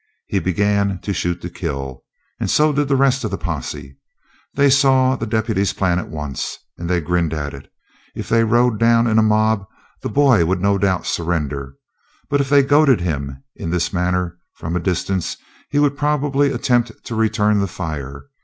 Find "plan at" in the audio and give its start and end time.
5.73-6.09